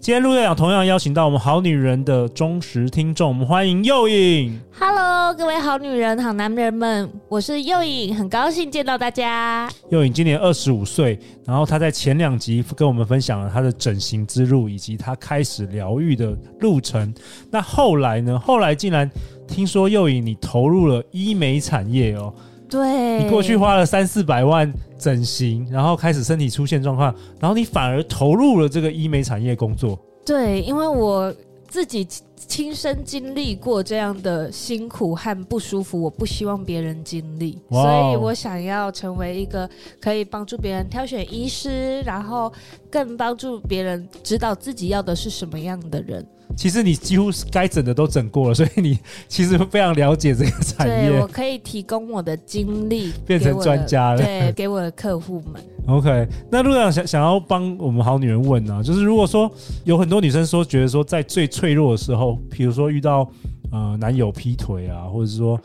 [0.00, 4.58] 今天陆队长同样邀请到我们好女人的忠实听众，我们欢迎右影。
[4.78, 9.68] Hello，各位好女人、好男人们，我是右影，很高兴见到大家。
[9.90, 17.12] 右影今年二十五岁，然后她在前两集跟我们分享了她的整形之路，以及她开始疗愈的路程。
[17.50, 18.38] 那后来呢？
[18.38, 19.10] 后来竟然
[19.48, 22.32] 听说右影你投入了医美产业哦。
[22.68, 29.98] 对，你过去花了三四百万整形，然后开始身体出现状况，然后你反而投入了这个医美产业工作。
[30.24, 31.34] 对，因为我
[31.66, 39.68] 自己亲身经历过这样的辛苦和不舒服，我不希望别人经历，所以我想要成为一个
[40.00, 42.52] 可以帮助别人挑选医师，然后
[42.90, 46.26] 更帮助别人知道自己要的是什么样的人。
[46.56, 51.10] 其实你几乎该整的都整过了，所以你其实非常了解这个产业。
[51.10, 54.18] 对，我可以提供我的经历，变成专家了。
[54.18, 55.62] 对，给我的客户们。
[55.86, 59.50] OK，那陆队长想想要帮我们好女人问啊，就是如果说
[59.84, 63.30] 有很多女生说觉得说在最脆弱的时候，比如说遇到
[63.70, 65.58] 呃男友劈腿啊，或者是说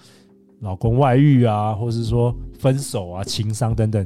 [0.61, 4.06] 老公外遇啊，或者是说分手啊、情伤等等。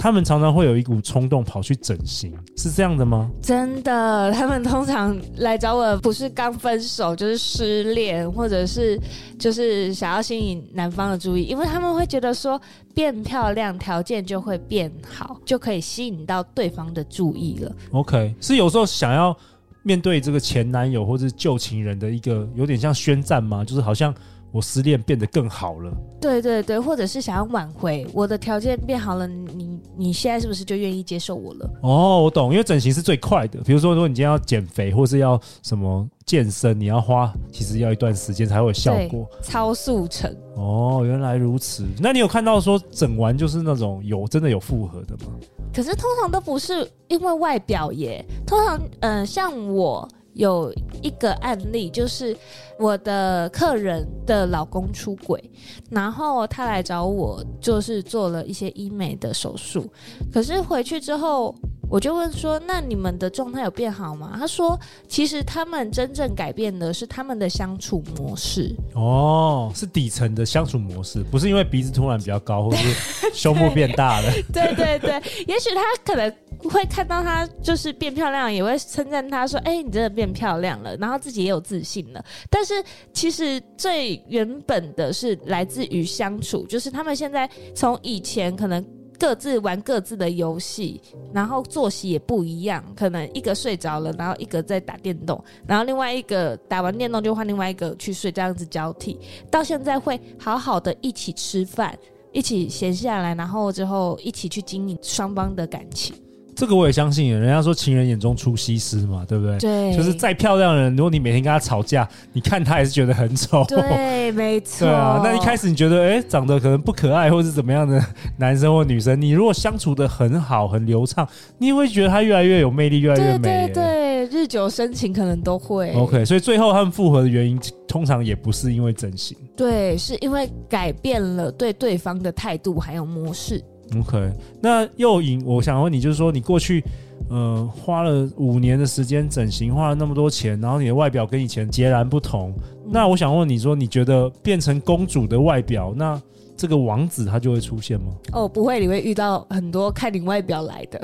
[0.00, 3.30] 他们常常会有一股冲动跑去整形，是这样的吗？
[3.42, 8.98] 真的，他们通常来找我不是刚分手，就是失恋，或者是
[9.38, 12.58] 就是想要吸引男方的注意，因为他们会觉得说
[12.94, 17.70] 变漂亮条件就会变好，就可以吸引到对方的注意了。
[17.90, 19.36] OK，是有时候想要
[19.82, 23.62] 面对这个前男友或者旧情人的一个有点像宣战吗？
[23.62, 24.14] 就是好像。
[24.52, 31.70] 我失恋变得更好了，对对对，或者是想要挽回我的条件变好了，你你现在是不是就愿意接受我了？
[31.82, 33.60] 哦，我懂，因为整形是最快的。
[33.60, 40.34] 比如说，如果你今天要减肥，或是要什么健身，你要花其实要一段时间才会有效果，超速成。
[40.56, 41.86] 哦，原来如此。
[41.98, 45.32] 那你有看到说整完就是那种有真的有复合的吗？
[45.72, 50.08] 可是通常都不是因为外表耶，通常嗯、呃，像我。
[50.34, 52.36] 有一个案例，就是
[52.78, 55.42] 我的客人的老公出轨，
[55.90, 59.90] 然后他来找我，就是做了一些医美的手术，
[60.32, 61.54] 可是回去之后。
[61.92, 64.78] 我就问说：“那你们的状态有变好吗？”他说
[65.10, 68.72] ：“其实他们真正改变的是他们的相处模式。
[68.94, 72.94] 哦，是底层的相处模式，不是因为鼻子突然比较高，或是
[73.34, 74.30] 胸部变大了。
[74.54, 76.32] 对对对，也许他可能
[76.68, 82.24] 会看到他就是变漂亮，也会称赞他说：‘哎，你真的变漂亮了。’然后自己也有自信了。
[82.50, 82.74] 但是
[83.12, 88.84] 其实最原本的是来自于相处，就是他们现在从以前可能。”
[89.20, 90.98] 各自玩各自的游戏，
[91.30, 99.20] 然后作息也不一样，可能一个睡着了，然后一个在打电动，然后另外一个打完电动就换另外一个去睡，这样子交替。
[99.50, 101.94] 到现在会好好的一起吃饭，
[102.32, 106.16] 一起闲下来，然后之后一起去经营双方的感情。
[106.60, 109.56] 这个我也相信，人家说情人眼中出西施嘛，对不对？
[109.56, 113.64] 对，就是再漂亮的人，如果你每天跟他吵架，你看他也是觉得很丑。
[113.64, 114.86] 对，没错。
[114.86, 117.98] 对啊，那一开始你觉得，哎，长得可能不可爱，或是怎么样的
[118.36, 121.26] 男生或女生，你如果相处的很好、很流畅，
[121.56, 123.38] 你也会觉得他越来越有魅力，越来越美。
[123.38, 125.94] 对对对，日久生情可能都会。
[125.94, 133.64] OK，所以最后他们复合的原因，通常也不是因为整形，对，是因为改变了对对方的态度还有模式。
[133.98, 134.32] OK，
[134.62, 136.80] 那又颖，我想问你，就是说你过去，
[137.28, 142.54] 呃，花了五年的时间整形，花了那么多钱，然后你的外表跟以前截然不同。
[142.84, 146.20] 嗯、那我想问你说，你觉得变成公主的外表，那
[146.56, 148.12] 这个王子他就会出现吗？
[148.32, 151.00] 哦，不会，你会遇到很多看你外表来的。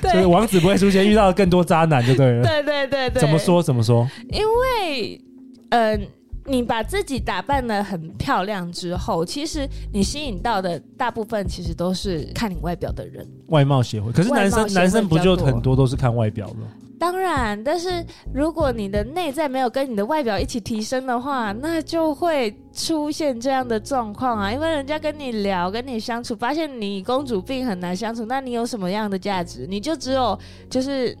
[0.00, 2.42] 对，所以王子不会出现，遇到更多渣男就对了。
[2.42, 3.20] 对对对对。
[3.20, 3.62] 怎么说？
[3.62, 4.08] 怎么说？
[4.30, 5.20] 因为，
[5.68, 6.00] 嗯、呃。
[6.46, 13.26] 你把自己打扮的很漂亮之后，其实你吸引到的大部分其实都是看你外表的人。
[13.48, 16.66] 外貌协会，可是男生男生不就很多都是看外表吗？
[16.98, 24.50] 当然，但是如果你的内在没有跟你的外表一起提升的话，那就会出现这样的状况啊！
[24.50, 29.66] 因为人家跟你聊、跟你相处，发现你公主病很难相处，那你有什么样的价值？
[29.68, 30.38] 你就只有
[30.70, 31.16] 就是。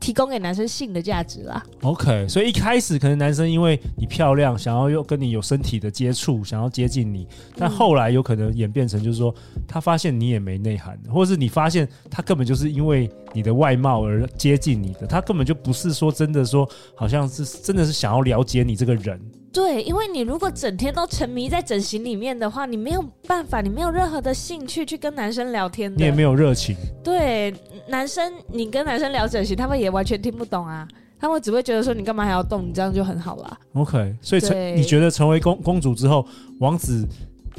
[0.00, 1.62] 提供给男生性的价值啦。
[1.82, 9.32] OK，所以一开始可能男生因为你漂亮，想要又跟你有身体的接触，想要接近你，但后来有可能演变成就是说，
[9.68, 19.20] 他发现你也没内涵，或者是你发现他根本就是因为你的外貌而接近你的，他根本就不是说真的说，好像是真的是想要了解你这个人。
[19.52, 26.76] 对，因为你如果整天都沉迷在整形里面的话，你没有办法，你没有任何的兴趣去跟男生聊天的，你也没有热情。
[27.02, 27.52] 对，
[27.88, 30.86] 男生你跟男生聊整形，他们也完全听不懂啊，
[31.18, 33.58] 他们只会觉得说你干嘛还要动，你这样就很好了。
[33.72, 36.26] OK，所以成你觉得成为公公主之后，
[36.58, 37.06] 王子？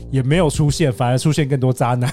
[0.10, 2.10] 也没有出现，反而出现更多渣男。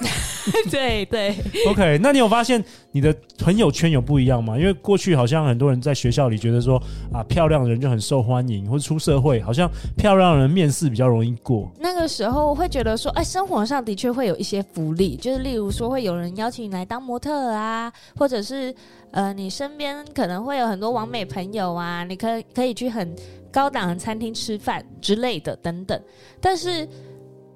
[0.71, 1.35] 对对
[1.69, 1.99] ，OK。
[2.03, 2.63] 那你有发现
[2.93, 4.59] 你的朋友圈有不一样吗？
[4.59, 11.71] 因为过去好像很多人在学校里觉得说啊，漂亮的人就很受欢迎，或者出社会好像漂亮的人面试比较容易过。
[11.81, 18.75] 那个时候会觉得说，哎，生活上的确会有一些福利，就是例如说会有人邀请你来当模特啊，或者是
[19.11, 23.15] 呃，你身边可能会有很多完美朋友啊，你可以可以去很
[23.51, 26.01] 高档的餐厅吃饭之类的等等，
[26.41, 26.89] 但是。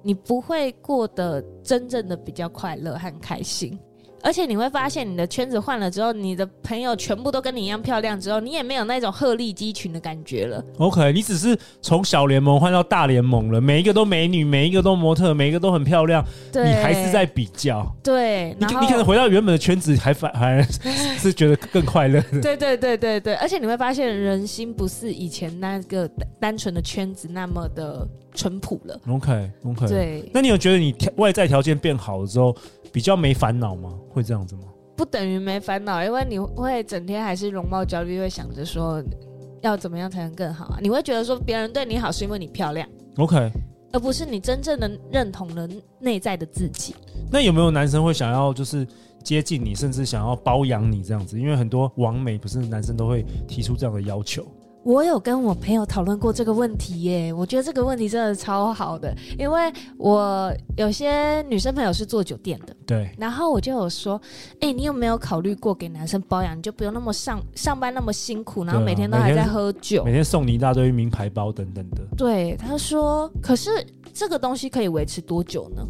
[0.03, 3.79] 你不会过得真正的比较快乐和开心，
[4.21, 10.63] 而且你会发现你的圈子换了之后，你的朋友全部都跟你一样漂亮之后，你也没有那种鹤立鸡群的感觉了。
[10.77, 16.21] OK，你只是从小联盟换到大联盟了，每一个都美女，每一个都模特，每一个都很漂亮，
[16.51, 17.89] 对你还是在比较。
[18.03, 20.61] 对，你你可能回到原本的圈子还反还
[21.17, 22.39] 是觉得更快乐的。
[22.43, 26.09] 对对对对对，而且你会发现人心不是以前那个
[26.39, 28.05] 单纯的圈子那么的。
[28.33, 30.29] 淳朴了，OK OK，对。
[30.33, 32.55] 那你有觉得你外在条件变好了之后，
[32.91, 33.93] 比较没烦恼吗？
[34.09, 34.63] 会这样子吗？
[34.95, 39.03] 不等于没烦恼，因为你会整天还是容貌焦虑，会想着说
[39.61, 40.77] 要怎么样才能更好啊？
[40.81, 42.87] 你会觉得说别人对你好是因为你漂亮
[43.17, 43.51] ，OK，
[43.91, 45.67] 而不是你真正的认同了
[45.99, 46.95] 内在的自己。
[47.31, 48.87] 那有没有男生会想要就是
[49.23, 51.39] 接近你，甚至想要包养你这样子？
[51.39, 54.45] 因为很多网美不是男生都会提出这样的要求。
[54.83, 64.19] 我有跟我朋友讨论过这个问题耶，我觉得这个问题真的超好的，因为我有些女生朋友是做酒店的，对，然后我就有说，
[64.55, 72.01] 哎、欸，你有没有考虑过给男生包养，你就不用那么上上班那么辛苦，然后每天都还在喝酒，每天，每天送你一大堆名牌包等等的。
[72.17, 73.69] 对，他说，可是
[74.13, 75.81] 这个东西可以维持多久呢？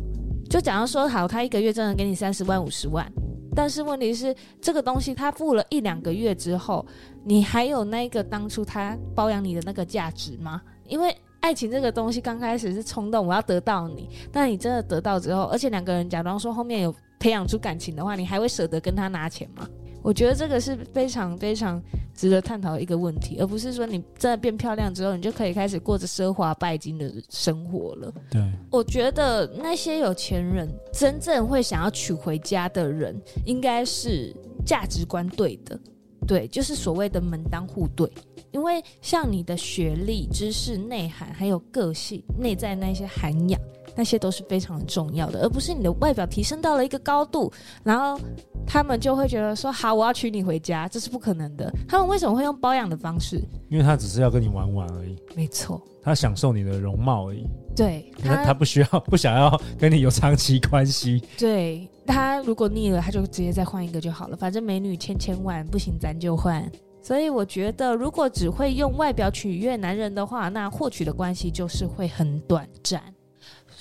[0.47, 3.11] 就假如说好，他一个月真的给你三十万、五十万。
[3.55, 6.85] 但是问题是，这个东西他付了一两个月之后，
[7.23, 10.61] 你还有那个当初他包养你的那个价值吗？
[10.87, 19.67] 因为爱情这个东西刚开始是冲动，我要得到你，但你真的得到之后，而且两个人假装说后面有培养出感情的话，你还会舍得跟他拿钱吗？
[20.03, 21.81] 我觉得这个是非常非常
[22.13, 28.13] 值得探讨的一个问题，而不是说你真的变漂亮之后，你就可以开始过着奢华拜金的生活了。
[28.29, 34.35] 对，我觉得那些有钱人真正会想要娶回家的人，应该是
[34.65, 35.79] 价值观对的，
[36.27, 38.07] 对，就是所谓的门当户对。
[38.51, 43.59] 因为像你的学历、知识、内涵，还有个性、内在那些涵养。
[43.95, 47.51] 那些都是非常重要的，而不是你的外表提升到了一个高度，
[47.83, 48.19] 然后
[48.65, 51.71] 他们就会觉得说好，我要娶你回家，这是不可能的。
[51.87, 53.41] 他们为什么会用包养的方式？
[53.69, 55.15] 因为他只是要跟你玩玩而已。
[55.35, 57.45] 没错，他享受你的容貌而已。
[57.75, 61.23] 对，他他不需要，不想要跟你有长期关系。
[61.37, 64.37] 对，他如果腻了，他就直接再换一个就好了。
[64.37, 66.71] 反正美女千千万，不行咱就换。
[67.01, 73.01] 所以我觉得，如果只会用外表取悦男人的话，那获取的关系就是会很短暂。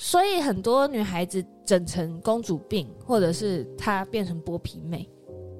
[0.04, 5.08] 所以很多女孩子整成公主病，或者是她变成剥皮妹，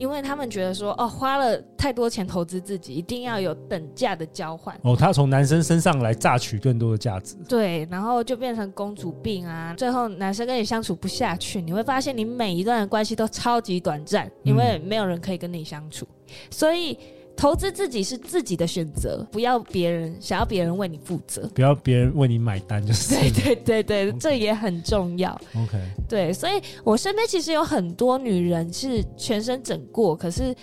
[0.01, 4.77] 因为他们觉得说，哦，花了太多钱投资自己，一定要有等价的交换。
[4.83, 7.37] 哦，她从男生身上来榨取更多的价值。
[7.49, 16.99] 对，然后就变成公主病啊，最后男生跟你相处不下去，你会发现你每一段的关系都超级短暂，因为没有人可以跟你相处，嗯、所以。
[17.37, 25.33] 投资自己是自己的选择，不要别人想要别人为你负责，不要别人为你买单，就是对对对对.这也很重要。
[25.57, 30.55] OK，对，所以我身边其实有很多女人是全身整过，可是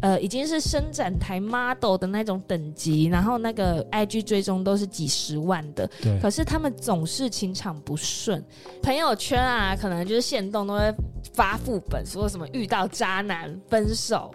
[0.00, 8.44] 呃已经是伸展台 model 的那种等级，然后那个 IG 追踪都是几十万的，对，可是他们总是情场不顺，
[8.82, 10.94] 朋友圈啊可能就是限动都会
[11.32, 14.32] 发副本，说什么遇到渣男分手。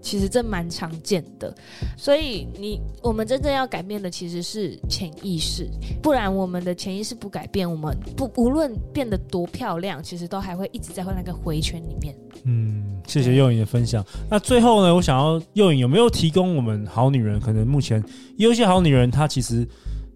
[0.00, 1.54] 其实这蛮常见的，
[1.96, 5.68] 所以你我们真正要改变的其实是潜意识，
[6.02, 12.14] 不然我们的潜意识不改变，我们不无论变得多漂亮，其实都还会一直在那个回圈里面。
[12.44, 14.04] 嗯，谢谢幼颖的分享。
[14.30, 17.38] 那最后呢，我想要幼颖有没有提供我们好女人？
[17.38, 18.02] 可能目前
[18.36, 19.68] 有一些好女人，她其实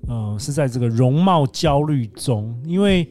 [0.08, 3.06] 呃是在这个容貌焦虑中，因为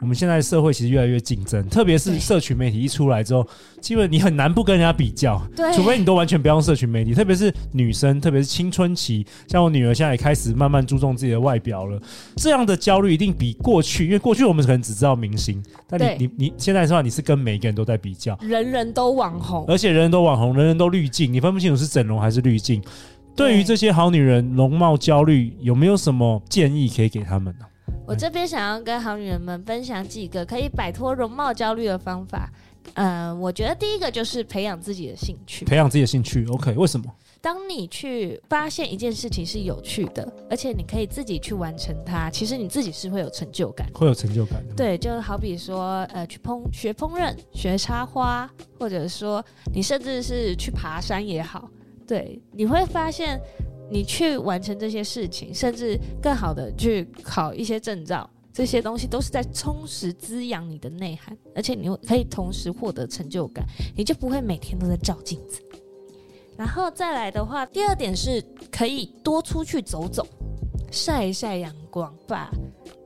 [0.00, 3.46] 我们现在社会其实越来越竞争，特别是社群媒体一出来之后，
[3.80, 7.14] 基本你很难不跟人家比较，对，除非你都完全不用社群媒体。
[7.14, 12.00] 特别是女生，特别是青春期，像我女儿现在也开始慢慢注重自己的外表了，
[12.36, 22.82] 这样的焦虑一定比过去，因为过去我们可能只知道明星，但你你你现在的话，你是跟每一个人都在比较，人人都网红，而且人人都网红，人人都滤镜，你分不清楚是整容还是滤镜。
[23.34, 27.66] 对于这些好女人容貌焦虑，有没有什么建议可以给他们呢？
[28.06, 32.48] 我这边想要跟好女人们分享几个可以摆脱容貌焦虑的方法。
[32.94, 35.64] 呃，我觉得第一个就是培养自己的兴趣。
[35.64, 36.72] 培养自己的兴趣，OK？
[36.74, 37.12] 为什么？
[37.40, 44.74] 当你去发现一件事情是有趣的，而且你可以自己去完成它，其实你自己是会有成就感，会有成就感的。
[44.76, 48.48] 对，就好比说，呃，去烹学烹饪、学插花，
[48.78, 49.44] 或者说
[49.74, 51.68] 你甚至是去爬山也好，
[52.06, 53.40] 对，你会发现。
[53.90, 63.64] 你去完成这些事情，甚至更好的去考一些证照，这些东西都是在充实滋养你的内涵，而且你可以同时获得成就感，
[63.96, 65.60] 你就不会每天都在照镜子。
[66.56, 70.26] 然后再来的话，第二点是可以多出去走走，
[70.90, 72.50] 晒一晒阳光，把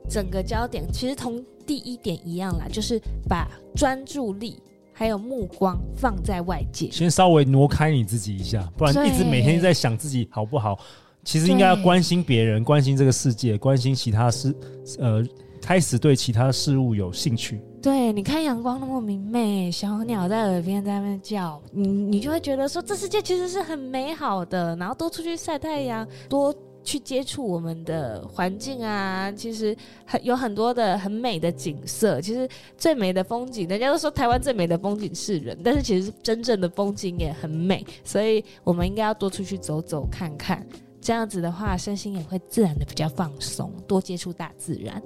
[0.08, 4.62] 整个焦点其实同第一点一样啦，就是把专注力。
[5.00, 10.78] 还有目光放在外界，先稍微挪开你自己一下，不然一直每天在想自己好不好。
[11.24, 14.54] 其实应该要关心别人，关心这个世界，关心其他事，
[14.98, 15.24] 呃，
[15.62, 17.62] 开始对其他事物有兴趣。
[17.80, 24.76] 对，你看阳光那么明媚，小鸟在耳边在那边叫，你你就会觉得说这世界其实是很美好的。
[24.76, 26.54] 然后多出去晒太阳，多。
[26.90, 32.20] 去接触我们的环境啊，其实很有很多的很美的景色。
[32.20, 37.86] 其实最美的风景，人家都说台湾最美的风景是人，但是其实真正的风景也很美。
[38.02, 40.66] 所以我们应该要多出去走走看看，
[41.00, 45.00] 这样子的话，身心也会自然的比较放松，多接触大自然。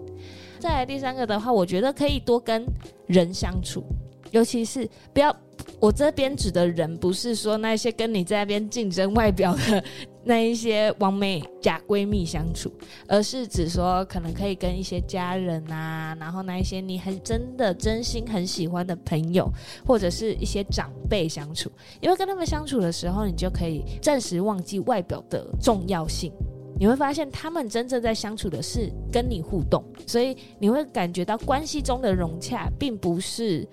[0.58, 2.64] 再来第三个的话，我觉得可以多跟
[3.06, 3.84] 人相处，
[4.30, 5.36] 尤其是不要。
[5.80, 9.84] 我这边指的人，不是说那些跟你在那边竞争外表的
[10.24, 12.72] 那一些完美假闺蜜相处，
[13.06, 19.50] 而是指说可能可以跟一些家人啊，然后那一些你很真的真心很喜欢的朋友，
[19.86, 26.32] 或者是一些长辈相处，因为跟他们相处的时候，你就可以暂时忘记外表的重要性，
[26.78, 33.66] 你会发现他们真正在相处的是跟你互动，所以你会感觉到关系中的融洽，并不是。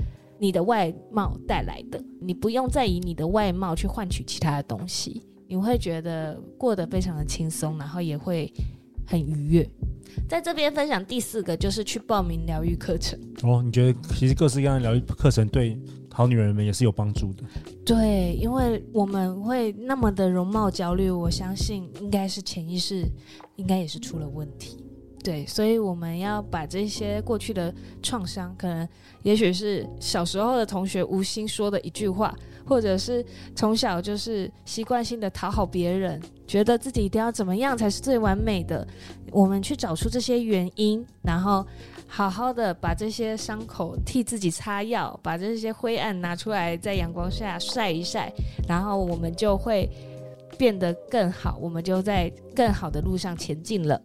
[0.43, 8.50] 你的外貌带来的，你不用再以你的外貌去换取其他的东西，你会觉得过得非常的轻松，然后也会
[9.05, 9.70] 很愉悦。
[10.29, 13.20] 在这边分享第四个，就是去报名疗愈课程。
[13.43, 15.77] 哦，你觉得其实各式各样的疗愈课程对
[16.10, 17.43] 好女人们也是有帮助的？
[17.86, 23.05] 对，因为我们会那么的容貌焦虑，我相信应该是潜意识，
[23.58, 24.77] 应该也是出了问题。
[25.22, 28.88] 对，所以我们要把这些过去的创伤，可能
[29.24, 32.34] 也许是小时候的同学无心说的一句话，
[32.72, 33.22] 或者是
[33.54, 38.88] 从小就是习惯性的讨好别人，觉得自己一定要怎么样才是最完美的。
[39.30, 41.68] 我们去找出这些原因，然后
[42.08, 48.32] 好好的把这些伤口替自己擦药，把这些灰暗拿出来，在阳光下晒一晒，
[48.70, 49.90] 然后我们就会
[50.58, 54.01] 变得更好，我们就在更好的路上前进了。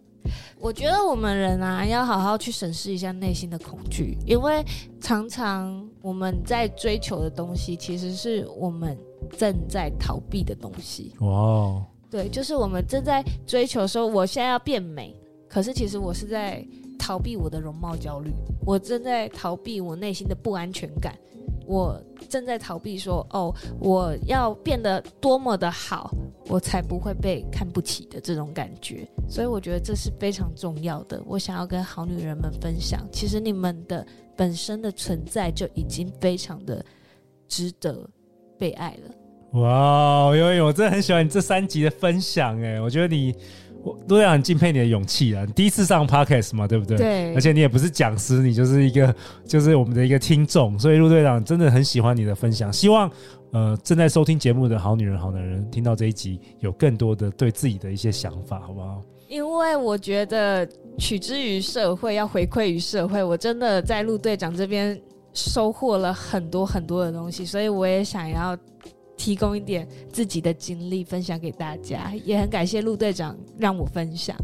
[0.58, 4.64] 我觉得我们人啊，要好好去审视一下内心的恐惧，因为
[5.00, 8.96] 常常我们在追求的东西，其实是我们
[9.36, 11.12] 正在逃避的东西。
[11.20, 11.82] 哇，Wow.
[12.10, 15.14] 对，就是我们正在追求说，我现在要变美，
[15.48, 16.64] 可是其实我是在
[16.98, 18.32] 逃避我的容貌焦虑，
[18.64, 21.14] 我正在逃避我内心的不安全感。
[21.68, 26.14] 我正在逃避说，哦，我要变得多么的好，
[26.48, 29.06] 我才不会被看不起的这种感觉。
[29.28, 31.22] 所以我觉得这是非常重要的。
[31.26, 36.84] 我想要跟好女人们分享，其实你们的本身的存在就已经非常的
[37.48, 38.08] 值得
[38.58, 39.60] 被爱了。
[39.60, 43.34] 哇，因为我真的很喜欢你这三集的分享，哎，我觉得你。
[43.86, 45.44] 我都要很敬佩你的勇气啊！
[45.46, 46.96] 你第一次上 Podcast 嘛，对不对？
[46.96, 47.34] 对。
[47.36, 49.14] 而且你也不是讲师，你就是一个，
[49.44, 50.76] 就是我们的一个听众。
[50.76, 53.08] 所以陆队长真的很喜欢你的分享，希望
[53.52, 59.00] 呃正在收听节目的好女人、好男人听到这一集，有更多的对自己的一些想法，好不好？
[59.28, 63.22] 因为我觉得取之于社会，要回馈于社会。
[63.22, 65.00] 我真的在陆队长这边
[65.32, 68.58] 收获了很多很多的东西，所以我也想要。
[69.16, 74.36] 提供一点自己的经历分享给大家，也很感谢陆队长让我分享。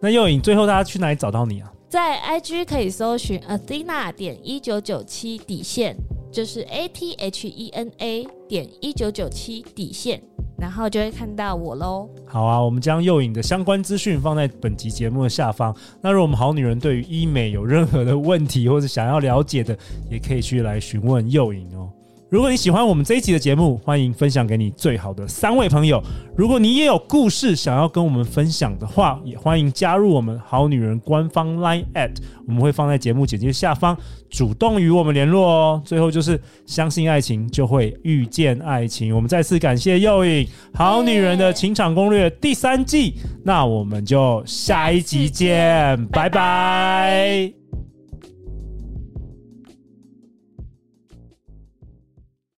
[0.00, 1.72] 那又颖，最后大家去哪里找到你啊？
[1.88, 5.96] 在 IG 可以搜寻 Athena 点一九九七底线，
[6.30, 10.22] 就是 A T H E N A 点一九九七底线。
[10.60, 12.10] 然后就会看到我喽。
[12.26, 15.72] 好啊，我们将诱影的相关资讯放在本集节目的下方。
[16.00, 19.78] 那如果我们好女人对于医美有任何的问题，或者想要了解的，
[20.10, 21.88] 也可以去来询问诱影哦。
[22.30, 26.02] 如果你喜欢我们这一集的节目，欢迎分享给你最好的三位朋友。
[26.36, 32.10] 如果你也有故事想要跟我们分享的话，也欢迎加入我们好女人官方 Line at，
[32.46, 33.96] 我们会放在节目简介下方，
[34.28, 35.82] 主动与我们联络哦。
[35.82, 39.16] 最后就是相信爱情，就会遇见爱情。
[39.16, 40.44] 我们再次感谢又影
[40.74, 47.54] 《好女人的情场攻略》第三季，那我们就下一集见，拜拜。